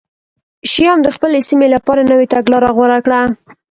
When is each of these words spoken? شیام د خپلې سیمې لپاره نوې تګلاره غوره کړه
شیام 0.71 0.99
د 1.03 1.07
خپلې 1.15 1.39
سیمې 1.49 1.67
لپاره 1.75 2.01
نوې 2.11 2.25
تګلاره 2.33 2.69
غوره 2.75 2.99
کړه 3.05 3.21